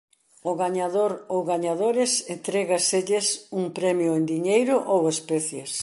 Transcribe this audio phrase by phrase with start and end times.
[0.47, 3.27] Ao gañador ou gañadores entrégaselles
[3.59, 5.71] un premio en diñeiro ou especies.